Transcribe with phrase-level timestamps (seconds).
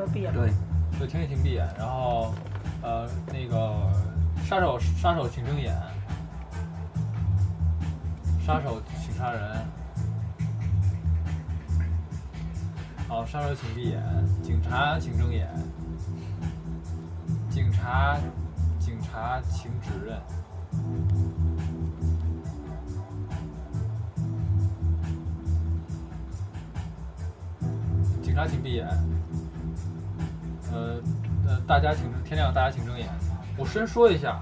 [0.00, 0.32] 的闭眼。
[0.32, 0.50] 对，
[0.98, 2.34] 对，天晴闭眼，然后
[2.82, 3.90] 呃那个
[4.44, 5.74] 杀手杀手请睁眼，
[8.44, 9.42] 杀手请杀人。
[13.08, 14.02] 好，杀手请闭眼，
[14.42, 15.48] 警察请睁眼，
[17.50, 18.18] 警察
[18.78, 20.18] 警察请指认。
[28.22, 28.88] 警察请闭眼。
[30.72, 31.00] 呃
[31.46, 33.06] 呃，大家请天亮，大家请睁眼。
[33.58, 34.40] 我先说一下，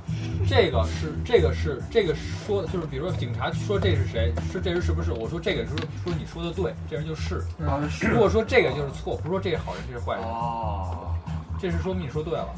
[0.48, 5.10] 这个是这个是这个说就是，比如说警察说这是谁，是这人是不是？
[5.12, 5.70] 我说这个是
[6.04, 7.42] 说你说的对，这人就是。
[8.08, 11.12] 如果说这个就是错，不是说这是好人，这是坏人，哦，
[11.58, 12.48] 这是说明你说对了。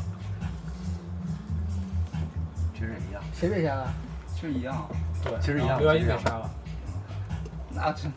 [2.74, 3.92] 其实也一样，谁被杀了？
[4.34, 4.86] 其实一样，
[5.24, 6.50] 对，其实一样刘元英被杀了，
[7.70, 8.12] 那真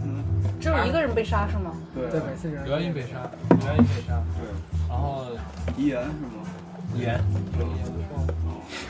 [0.60, 1.72] 只有一个人被杀是吗？
[1.94, 2.20] 对对，
[2.66, 4.50] 刘元英被杀，刘元英被杀，对，
[4.96, 5.26] 然后
[5.76, 6.14] 遗言是吗？
[6.96, 7.20] 遗言，
[7.60, 7.68] 哦，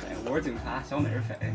[0.07, 1.33] 哎，我是警察，小美是匪。
[1.41, 1.51] 哎，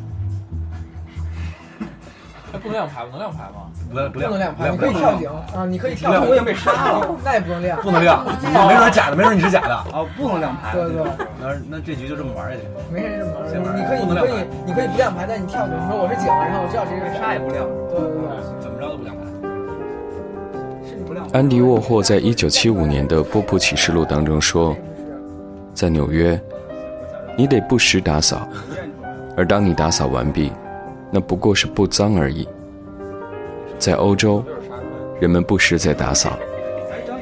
[2.59, 3.11] 不能亮牌吗？
[3.13, 3.71] 能亮牌吗？
[3.89, 7.81] 不不不能亮牌，你可以跳井啊，你可以跳井，我已经被杀了， 那也不能亮。
[7.81, 8.25] 不能亮，
[8.67, 9.77] 没准是假的，没准你是假的。
[9.77, 10.73] 啊，不能亮牌。
[10.75, 11.05] 对对，
[11.39, 12.63] 那那这局就这么玩下去。
[12.91, 14.35] 没事这么玩行你可以，你可以，
[14.67, 18.27] 你可以不亮牌，但你跳井，你说我是警，然后我知道谁是杀也不亮，对对对，
[21.33, 24.77] 安迪沃霍在一九七五年的《波普启示录》当中说，
[25.73, 26.39] 在纽约，
[27.39, 28.49] 你得不时打扫，
[29.37, 30.51] 而当你打扫完毕，
[31.09, 32.49] 那不过是不脏而已。
[33.79, 34.45] 在欧洲，
[35.21, 36.37] 人们不时在打扫，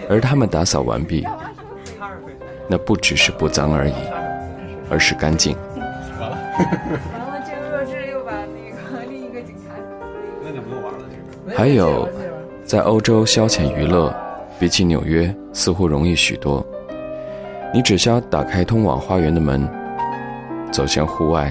[0.09, 1.27] 而他们打扫完毕，
[2.67, 3.95] 那不只是不脏而已，
[4.89, 5.55] 而是干净。
[6.19, 6.39] 完了，
[7.47, 9.75] 这个弱智又把那个 另一个警察。
[10.43, 11.57] 那就不用玩了，这个。
[11.59, 12.09] 还有，
[12.69, 14.15] 在欧洲消遣娱乐，
[14.59, 16.63] 比起纽约似乎容易许多。
[17.73, 19.67] 你只需要打开通往花园的门，
[20.71, 21.51] 走向户外，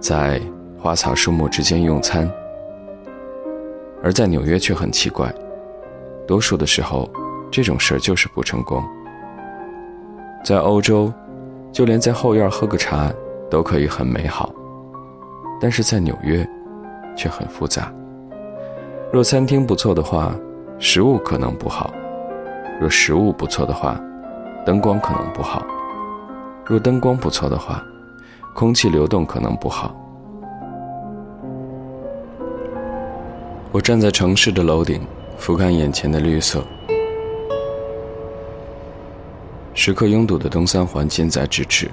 [0.00, 0.40] 在
[0.76, 2.28] 花草树木之间用餐。
[4.02, 5.32] 而在纽约却很奇怪，
[6.26, 7.08] 多数的时候，
[7.48, 8.82] 这种事儿就是不成功。
[10.44, 11.12] 在欧洲，
[11.70, 13.12] 就连在后院喝个茶
[13.48, 14.52] 都可以很美好，
[15.60, 16.44] 但是在纽约，
[17.14, 17.94] 却很复杂。
[19.12, 20.34] 若餐厅不错的话，
[20.78, 21.92] 食物可能不好；
[22.80, 24.00] 若食物不错的话，
[24.64, 25.62] 灯光可能不好；
[26.64, 27.84] 若灯光不错的话，
[28.54, 29.94] 空气流动可能不好。
[33.70, 35.06] 我站在城市的楼顶，
[35.36, 36.64] 俯瞰眼前的绿色，
[39.74, 41.90] 时刻拥堵的东三环近在咫尺，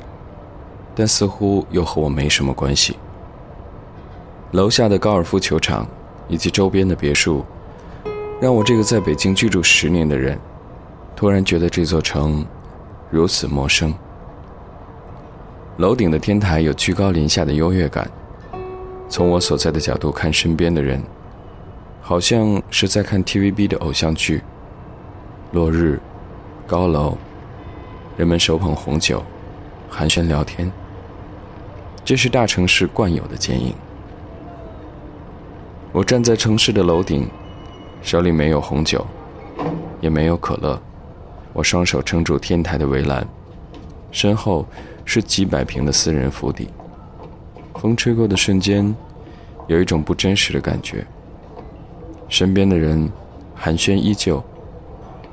[0.96, 2.96] 但似乎又和我没什么关系。
[4.52, 5.85] 楼下的高尔夫球场
[6.29, 7.44] 以及周边的别墅，
[8.40, 10.40] 让我这个在北京居住十年的人，
[11.16, 12.45] 突然觉得这座城
[13.09, 13.94] 如此陌生。
[15.78, 18.09] 楼顶的天台有居高临下的优越感，
[19.09, 21.01] 从我所在的角度看，身边的人，
[22.01, 24.41] 好像是在看 TVB 的偶像剧。
[25.51, 26.00] 落日，
[26.67, 27.17] 高楼，
[28.17, 29.23] 人们手捧红酒，
[29.90, 30.72] 寒暄聊天。
[32.06, 33.73] 这是大城市惯有的剪影。
[35.92, 37.28] 我站在城市的楼顶，
[38.04, 39.06] 手里没有红酒，
[40.00, 40.80] 也没有可乐，
[41.52, 43.28] 我双手撑住天台的围栏，
[44.12, 44.68] 身后
[45.04, 46.70] 是几百平的私人府邸。
[47.74, 48.96] 风吹过的瞬间，
[49.66, 51.06] 有一种不真实的感觉。
[52.28, 53.12] 身边的人
[53.56, 54.44] 寒暄依旧，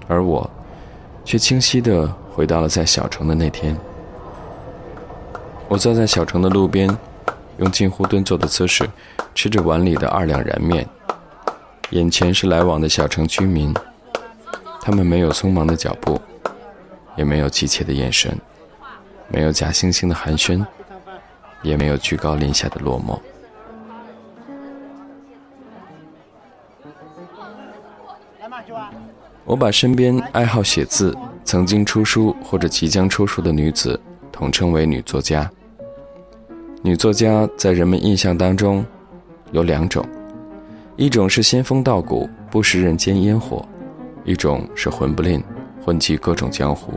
[0.09, 0.49] 而我
[1.23, 3.77] 却清晰地回到了在小城的那天。
[5.69, 6.89] 我坐在小城的路边，
[7.59, 8.89] 用近乎蹲坐的姿势
[9.35, 10.87] 吃着碗里的二两燃面，
[11.91, 13.75] 眼前是来往的小城居民，
[14.81, 16.21] 他们没有匆忙的脚步，
[17.17, 18.39] 也没有急切的眼神，
[19.29, 20.65] 没有假惺惺的寒暄，
[21.63, 23.19] 也没有居高临下的落寞。
[29.45, 33.99] 我把身边爱好写字、曾经出书或者即将出书的女子
[34.33, 35.51] 统称为女作家。
[36.87, 38.87] 女作家在人们印象当中
[39.51, 40.07] 有两种，
[40.95, 43.61] 一种是仙风道骨、不食人间烟火；
[44.25, 45.43] 一种是混不吝、
[45.85, 46.93] 混迹各种江湖。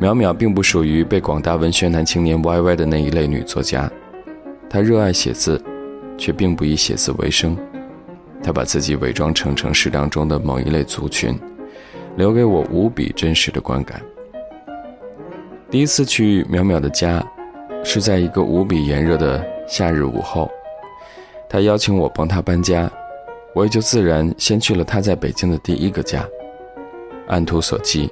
[0.00, 3.88] 淼淼并不属于被广大文学男青年歪歪的那一类女作家，
[4.68, 5.62] 她热爱写字，
[6.18, 7.56] 却并不以写字为生。
[8.42, 11.38] 她把自己伪装成城市当中的某一类族群，
[12.16, 14.02] 留给我无比真实的观感。
[15.70, 17.24] 第一次去淼淼的家，
[17.82, 20.50] 是在一个无比炎热的夏日午后，
[21.48, 22.90] 他邀请我帮他搬家，
[23.54, 26.24] 我也就自然先去了他在北京的第一个家。
[27.26, 28.10] 按图索骥，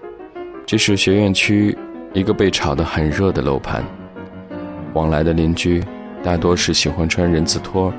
[0.66, 1.76] 这是学院区
[2.12, 3.84] 一个被炒得很热的楼盘，
[4.94, 5.84] 往来的邻居
[6.22, 7.92] 大多是喜欢穿人字拖、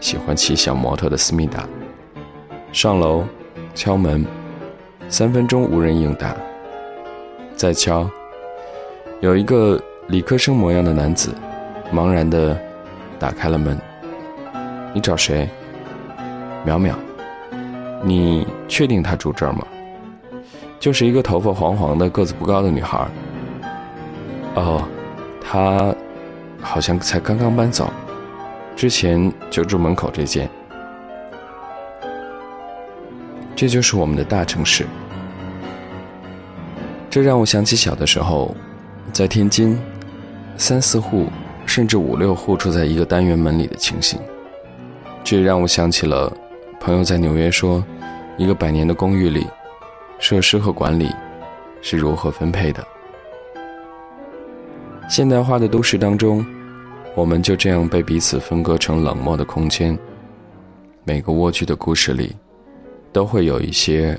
[0.00, 1.68] 喜欢骑小摩托的思密达。
[2.72, 3.24] 上楼，
[3.74, 4.24] 敲门，
[5.08, 6.36] 三分钟无人应答。
[7.56, 8.08] 再敲，
[9.20, 9.80] 有一个
[10.10, 11.32] 理科生模样的男子，
[11.94, 12.60] 茫然的
[13.16, 13.78] 打开了门。
[14.92, 15.48] 你找谁？
[16.66, 16.92] 淼淼。
[18.02, 19.64] 你确定他住这儿吗？
[20.80, 23.06] 就是一个头发黄黄的、个子不高的女孩。
[24.56, 24.82] 哦，
[25.40, 25.94] 她
[26.60, 27.88] 好像才刚刚搬走，
[28.74, 30.50] 之前就住门口这间。
[33.54, 34.84] 这就是我们的大城市。
[37.08, 38.56] 这让我想起小的时候，
[39.12, 39.78] 在天津，
[40.60, 41.26] 三四户
[41.64, 44.20] 甚至五六户住在一个单元门里的情形。
[45.24, 46.30] 这也让我想起了
[46.78, 47.82] 朋友在纽约说，
[48.36, 49.46] 一个百年的公寓里，
[50.18, 51.10] 设施和管理
[51.80, 52.86] 是如何分配的。
[55.08, 56.44] 现代化的都市当中，
[57.14, 59.98] 我们就这样被彼此分割成冷漠的空间。
[61.04, 62.36] 每个蜗居的故事里。
[63.12, 64.16] 都会有一些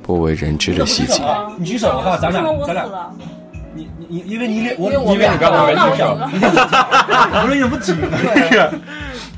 [0.00, 1.20] 不为人知的细节。
[1.58, 2.86] 你举手的话，咱俩咱俩，
[3.74, 6.16] 你你你，因为你脸我因为我因为你刚才没举手，
[7.30, 8.08] 那我说你怎么举呢？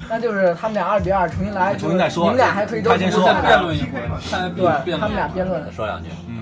[0.09, 4.00] 那就是他们俩二比二重新来，重新再说你们俩还可以都他先说再对辩论一回，
[4.31, 5.15] 看来辩辩他们。
[5.17, 5.62] 俩辩论。
[5.73, 6.41] 说两句，嗯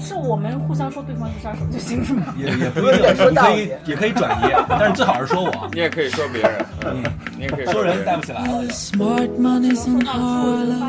[0.00, 2.34] 是我们互相说对方是杀手就行是吗？
[2.36, 6.52] 也也不用说，你可以也可以转移，但是最好是说我，你也可以说别人，
[6.84, 7.02] 嗯，
[7.36, 8.46] 你也可以说人带不起来了。
[8.68, 10.12] Smart money's in 发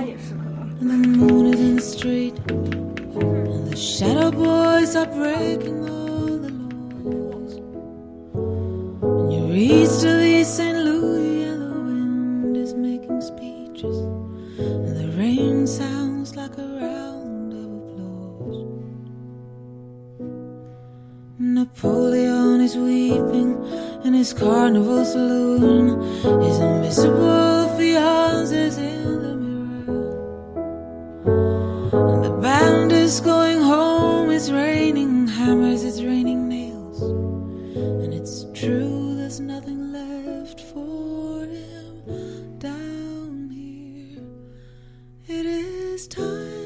[0.04, 0.44] 也是可
[0.86, 0.86] 能。
[3.76, 7.56] The shadow boys are breaking all the laws.
[9.04, 10.78] And you reach to the St.
[10.78, 13.98] Louis, and the wind is making speeches,
[14.58, 18.64] and the rain sounds like a round of applause.
[21.38, 23.62] Napoleon is weeping
[24.06, 26.00] in his carnival saloon.
[26.42, 28.78] His invisible fiance's
[45.96, 46.65] this time.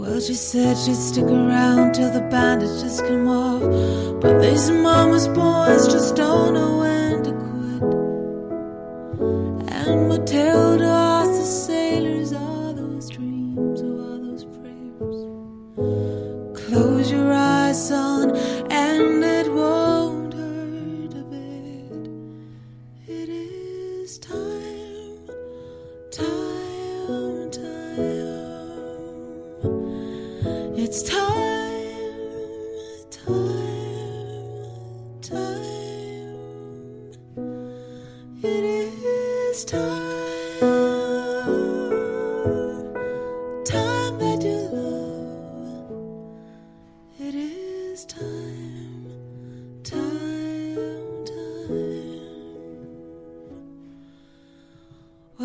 [0.00, 3.60] Well, she said she'd stick around till the bandages come off.
[4.22, 7.82] But these mama's boys just don't know when to quit.
[9.70, 10.69] And Matilda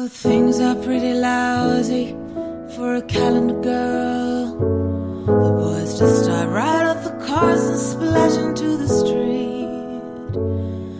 [0.08, 2.16] Things are pretty lousy
[2.76, 4.46] for a calendar girl.
[5.26, 10.36] The boys just start right off the cars and splash into the street.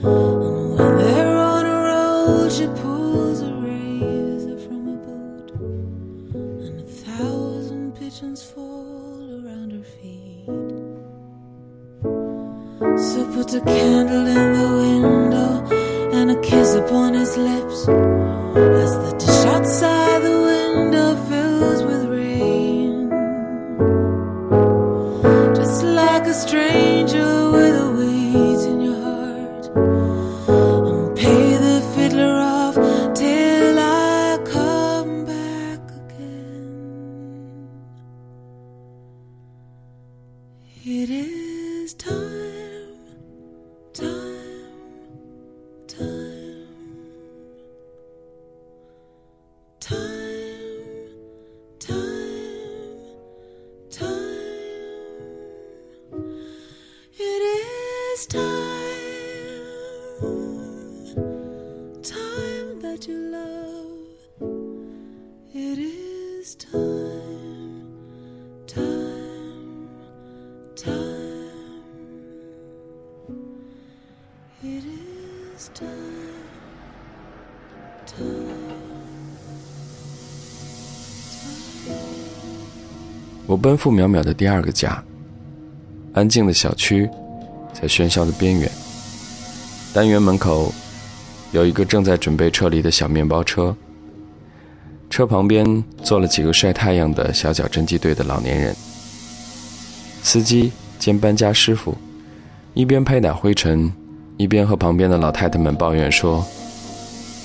[0.04, 5.52] And when they're on a roll, she pulls a razor from her boot,
[6.66, 10.48] and a thousand pigeons fall around her feet.
[12.98, 15.66] So put a candle in the window
[16.12, 17.88] and a kiss upon his lips
[18.58, 19.15] as the
[83.48, 85.04] 我奔赴淼淼的第二个家，
[86.14, 87.08] 安静的小区，
[87.74, 88.70] 在喧嚣的边缘。
[89.94, 90.74] 单元门口
[91.52, 93.76] 有一个正在准备撤离的小面包车，
[95.12, 98.76] 车旁边坐了几个晒太阳的小脚侦缉队的老年人。
[100.24, 101.96] 司机兼搬家师傅，
[102.74, 103.94] 一边拍打灰尘，
[104.38, 106.44] 一边和旁边的老太太们抱怨说：“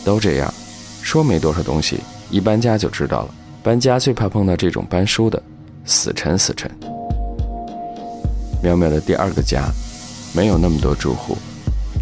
[0.02, 0.52] 都这样，
[1.02, 1.98] 说没多少东西，
[2.30, 3.34] 一搬家就知道了。
[3.62, 5.40] 搬家最怕碰到这种搬书的。”
[5.84, 6.70] 死沉死沉。
[8.62, 9.70] 淼淼的第二个家，
[10.34, 11.36] 没有那么多住户，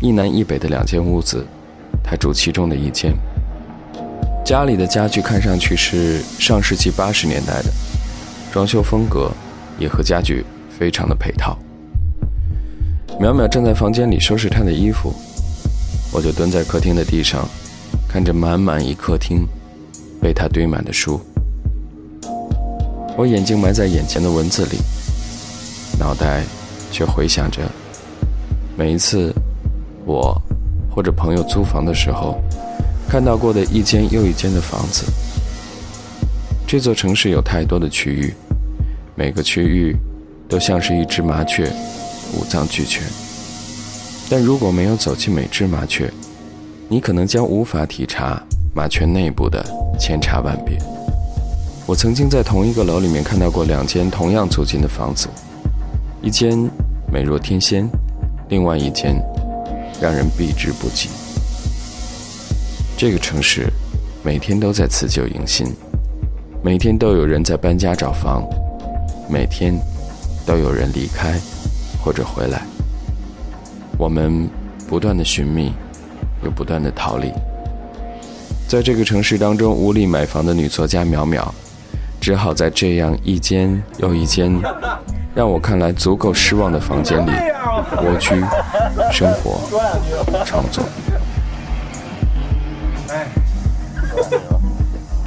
[0.01, 1.47] 一南一北的两间屋子，
[2.03, 3.15] 她住其中的一间。
[4.45, 7.71] 家里的家具看上去是上世纪八十年代的，
[8.51, 9.31] 装修风格
[9.79, 11.57] 也和家具非常的配套。
[13.21, 15.15] 淼淼正在房间里收拾她的衣服，
[16.13, 17.49] 我就蹲在客厅的地上，
[18.09, 19.47] 看着满满一客厅
[20.21, 21.21] 被她堆满的书。
[23.19, 24.79] 我眼睛埋在眼前的文字里，
[25.99, 26.45] 脑袋
[26.93, 27.63] 却回想着
[28.77, 29.35] 每一次
[30.07, 30.41] 我
[30.89, 32.41] 或者朋友租房的时候
[33.09, 35.05] 看到过的一间又一间的房子。
[36.65, 38.33] 这座城市有太多的区域，
[39.17, 39.97] 每个区域
[40.49, 41.69] 都像是一只麻雀，
[42.37, 43.03] 五脏俱全。
[44.31, 46.09] 但如果没有走进每只麻雀，
[46.89, 48.41] 你可能将无法体察
[48.73, 49.61] 麻雀内部的
[49.99, 50.79] 千差万别。
[51.88, 55.26] 我曾经在同一个楼里面看到过两间同样租金的房子，
[56.21, 56.71] 一间
[57.11, 57.88] 美若天仙，
[58.50, 59.18] 另外一间
[59.99, 61.09] 让人避之不及。
[62.95, 63.73] 这个城市
[64.23, 65.75] 每天都在辞旧迎新，
[66.62, 68.47] 每天都有人在搬家找房，
[69.26, 69.75] 每天
[70.45, 71.40] 都有人离开
[72.04, 72.66] 或者回来。
[73.97, 74.47] 我们
[74.87, 75.73] 不断的寻觅，
[76.45, 77.33] 又不断的逃离。
[78.68, 81.49] 在这个城市当中，无力买房的女作家淼淼。
[82.29, 84.53] 只好在这样一间又一间
[85.35, 87.31] 让我看来足够失望的房间里
[88.03, 88.45] 蜗居、
[89.11, 89.59] 生活、
[90.45, 90.85] 创作。
[93.09, 93.25] 哎，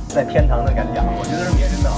[0.10, 1.90] 在天堂的感觉，我觉得是别人的。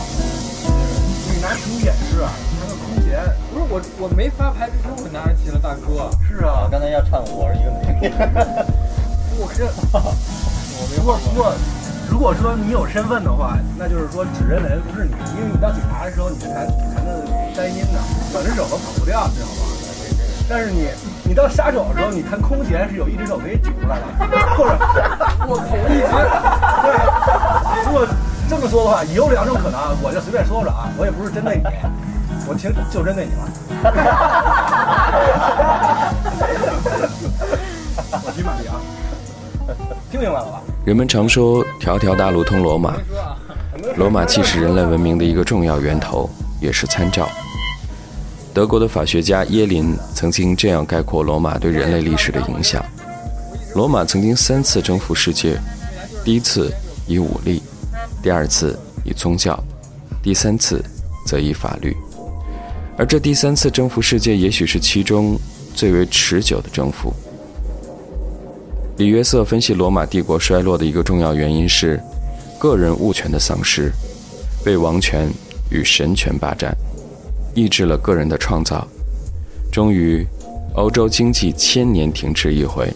[1.33, 2.31] 你拿屏幕演示啊，
[2.61, 3.19] 拿个空闲。
[3.51, 6.09] 不是我，我没发牌之前我拿着琴了，大哥。
[6.25, 8.13] 是啊，刚才要唱我是一个美女。
[9.35, 11.53] 我这，我没过不过。
[12.09, 17.99] 如果说你有身份的话，那就是说指认的人不是你，因为你当警察的时候你是弹弹的单音的，
[18.33, 19.53] 两只手都跑不掉，知道吗？
[20.49, 20.89] 但是你
[21.23, 24.05] 你到杀手的时候，你弹空弦是有一只手可以举出来的，
[24.55, 24.77] 或者
[25.47, 26.01] 我同意。
[26.83, 26.91] 对，
[27.85, 28.05] 如果
[28.49, 31.63] 这么说的话，也有两种可能，我就随便说说啊，我也不是针对你，
[32.47, 33.41] 我听就针对你了。
[38.25, 38.75] 我骑马的啊，
[40.13, 40.61] 听明白了吧？
[40.85, 42.95] 人们常说“条条大路通罗马”，
[43.97, 46.29] 罗马既是人类文明的一个重要源头，
[46.61, 47.27] 也是参照。
[48.53, 52.85] 德国的法学家耶林曾经这样概括罗马对人类历史的影响：
[53.73, 55.59] 罗马曾经三次征服世界，
[56.23, 56.71] 第一次
[57.07, 57.63] 以武力，
[58.21, 59.59] 第二次以宗教，
[60.21, 60.79] 第三次
[61.25, 61.97] 则以法律。
[62.95, 65.35] 而这第三次征服世界，也许是其中
[65.73, 67.11] 最为持久的征服。
[68.97, 71.99] 李约瑟分析罗马帝国衰落的一个重要原因是，
[72.59, 73.91] 个人物权的丧失，
[74.63, 75.27] 被王权
[75.71, 76.75] 与神权霸占，
[77.55, 78.87] 抑制了个人的创造。
[79.71, 80.23] 终于，
[80.75, 82.87] 欧洲经济千年停滞一回，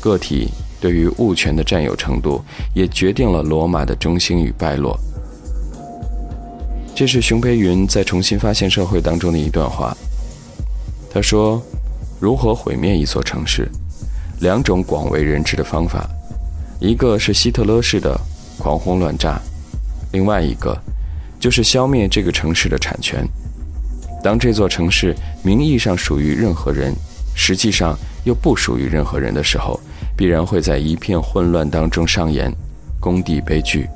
[0.00, 0.48] 个体
[0.80, 2.42] 对于物权的占有程度，
[2.74, 4.98] 也决定了罗马的中兴与败落。
[6.94, 9.94] 这是熊培云在《重新发现社会》当中的一段话。
[11.12, 11.62] 他说
[12.18, 13.68] ：“如何毁灭一座城市？”
[14.42, 16.04] 两种广为人知的方法，
[16.80, 18.20] 一个是希特勒式的
[18.58, 19.40] 狂轰乱炸，
[20.10, 20.76] 另外一个
[21.38, 23.24] 就是消灭这个城市的产权。
[24.20, 26.92] 当这座城市名义上属于任何人，
[27.36, 29.78] 实际上又不属于任何人的时候，
[30.16, 32.52] 必然会在一片混乱当中上演
[32.98, 33.88] 工地悲剧。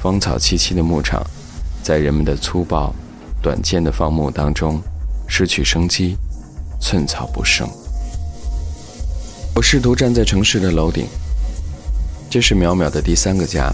[0.00, 1.20] 芳草萋萋的牧场，
[1.82, 2.94] 在人们的粗暴、
[3.42, 4.80] 短见的放牧当中
[5.26, 6.16] 失去生机，
[6.80, 7.68] 寸草不生。
[9.54, 11.06] 我试图站在城市的楼顶，
[12.30, 13.70] 这是淼淼的第三个家，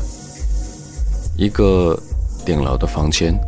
[1.37, 1.97] 一个
[2.45, 3.39] 顶楼的房间，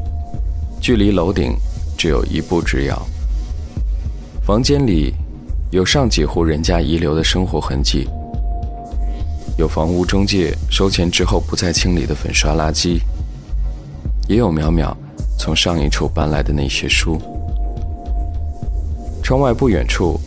[0.81, 1.57] 距离楼顶
[1.97, 3.01] 只有一步之遥。
[4.47, 5.15] 房间里
[5.71, 8.09] 有上几户人家遗留的生活痕迹，
[9.57, 13.01] 有房屋中介收钱之后不再清理的粉刷垃圾，
[14.29, 14.95] 也有淼淼
[15.39, 17.21] 从上一处搬来的那些书。
[19.23, 20.19] 窗外不远处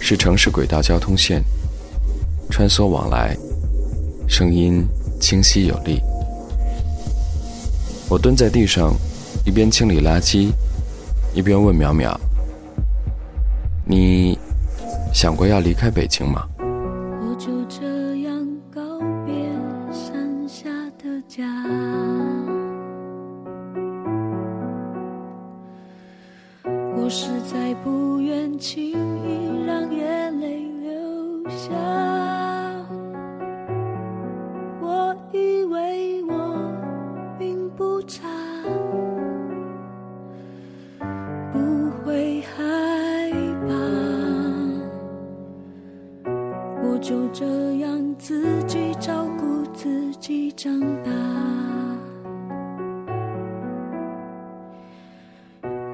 [0.00, 1.42] 是城市轨道交通线，
[2.50, 3.36] 穿梭往来，
[4.28, 4.86] 声音
[5.20, 6.00] 清晰有力。
[8.08, 8.94] 我蹲在地上，
[9.44, 10.50] 一边清理垃圾，
[11.34, 12.16] 一边问淼淼
[13.84, 14.38] ：“你
[15.12, 16.46] 想过要离开北京吗？”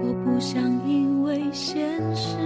[0.06, 1.82] 我不想因为现
[2.14, 2.36] 实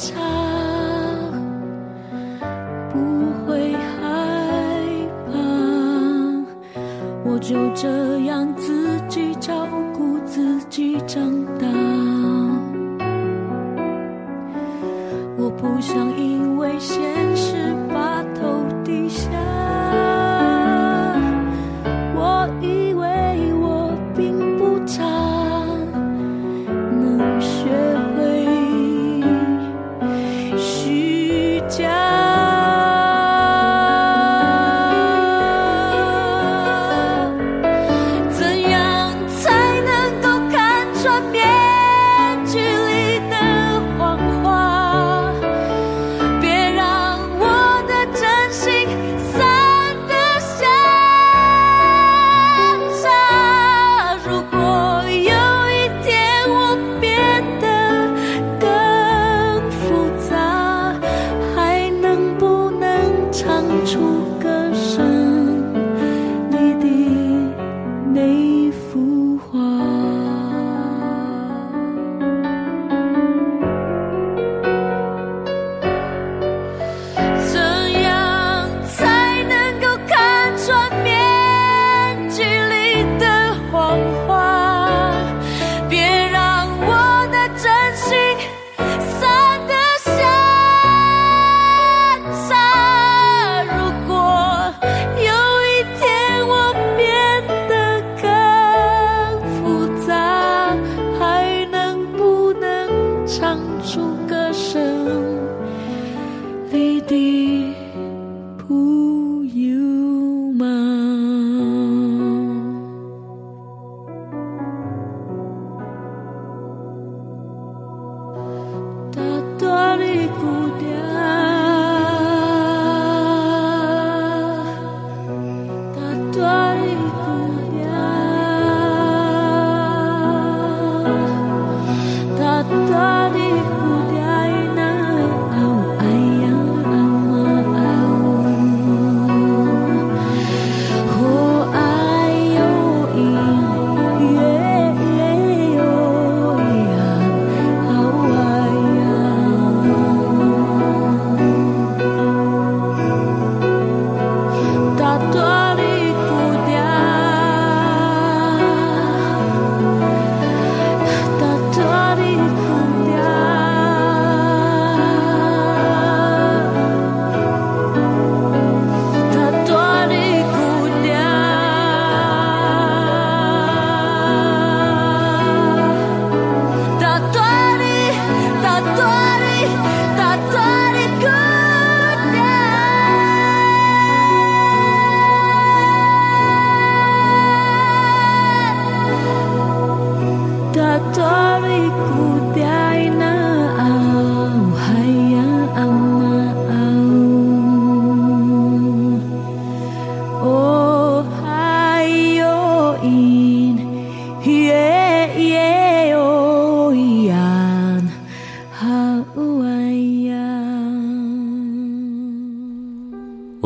[0.00, 0.18] 差，
[2.90, 2.98] 不
[3.44, 4.00] 会害
[5.26, 5.32] 怕。
[7.22, 11.66] 我就这样自己照顾自己长大。
[15.36, 16.96] 我不想因为现
[17.36, 17.56] 实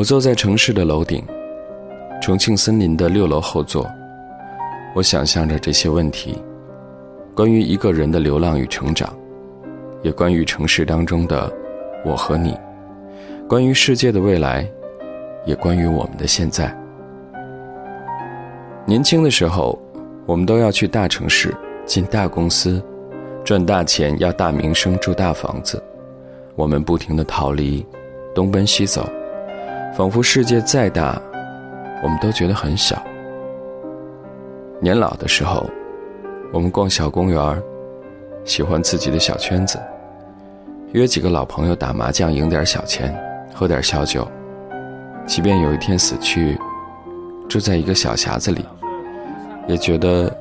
[0.04, 1.24] 我坐在城市的楼顶，
[2.20, 3.90] 重庆森林的六楼后座，
[4.94, 6.36] 我想象着这些问题：
[7.34, 9.10] 关于一个人的流浪与成长，
[10.02, 11.50] 也关于城市当中的
[12.04, 12.54] 我和你，
[13.48, 14.70] 关于世界的未来，
[15.46, 16.70] 也关于我们的现在。
[18.84, 19.78] 年轻的时候，
[20.26, 22.78] 我们都要去大城市，进大公司，
[23.42, 25.82] 赚大钱，要大名声，住大房子。
[26.56, 27.82] 我们不停的逃离，
[28.34, 29.08] 东奔西走，
[29.96, 31.22] 仿佛世界再大，
[32.02, 33.00] 我们都觉得很小。
[34.80, 35.70] 年老的时候，
[36.52, 37.62] 我们逛小公园，
[38.44, 39.80] 喜欢自己的小圈子，
[40.90, 43.16] 约几个老朋友打麻将，赢点小钱，
[43.54, 44.26] 喝点小酒。
[45.26, 46.58] 即便有一天死去，
[47.48, 48.66] 住在一个小匣子里，
[49.68, 50.36] 也觉得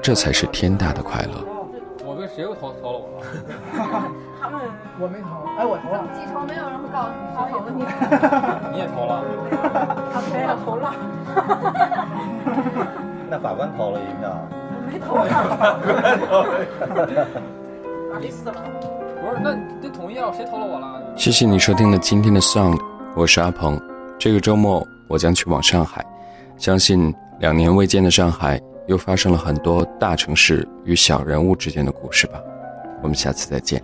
[0.00, 1.44] 这才是天大的快乐。
[2.04, 3.26] 我跟谁又投投了我了？
[4.40, 4.60] 他们
[5.00, 6.04] 我没投，哎，我投了。
[6.14, 7.80] 记仇，没有人会告诉你他投了你，
[8.72, 9.24] 你也投了？
[10.12, 10.94] 他没有投了，
[13.30, 14.36] 那法官投了一票，
[14.86, 15.24] 没投
[18.20, 18.62] 你死了。
[19.20, 21.02] 不是，那那统一啊，谁投了我了？
[21.16, 22.78] 谢谢你收听了今天的 Sound，
[23.14, 23.80] 我是阿鹏。
[24.18, 26.04] 这个周末我将去往上海，
[26.58, 32.38] 相信两年未见的上海又发生了很多大城市与小人物之间的故事吧。
[33.02, 33.82] 我们下次再见。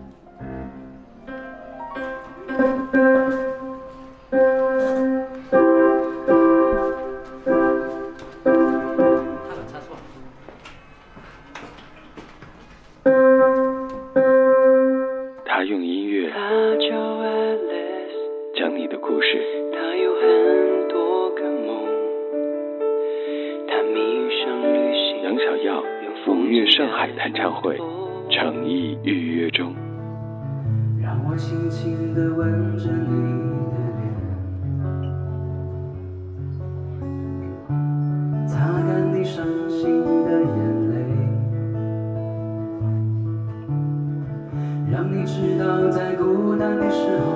[46.25, 47.32] 孤单的时候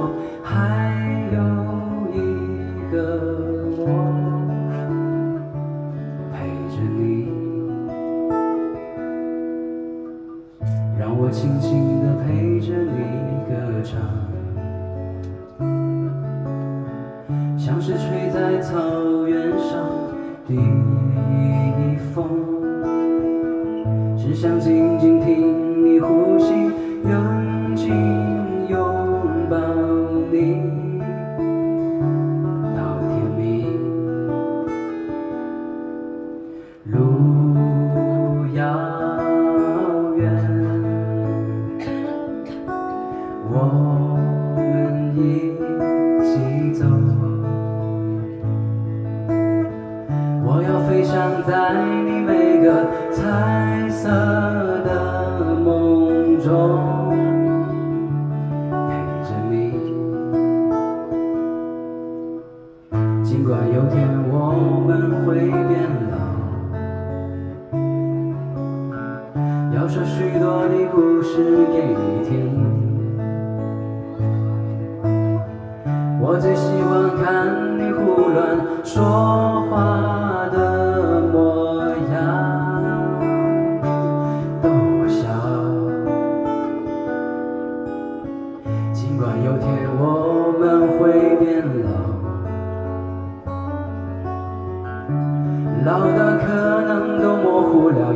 [50.88, 51.72] 飞翔在
[52.04, 54.08] 你每个彩色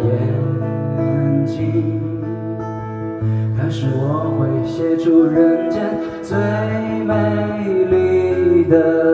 [0.09, 2.01] 眼睛。
[3.57, 5.81] 但是我会写出人间
[6.23, 6.37] 最
[7.05, 9.10] 美丽的